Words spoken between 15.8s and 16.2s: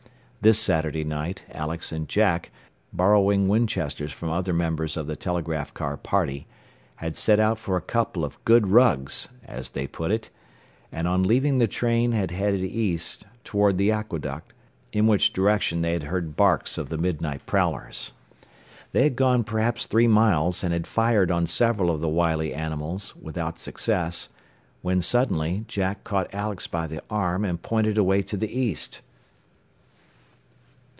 they had